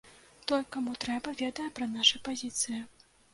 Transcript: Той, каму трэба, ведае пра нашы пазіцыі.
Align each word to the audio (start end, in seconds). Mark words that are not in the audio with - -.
Той, 0.51 0.61
каму 0.75 0.95
трэба, 1.05 1.33
ведае 1.41 1.67
пра 1.81 1.89
нашы 1.93 2.23
пазіцыі. 2.31 2.81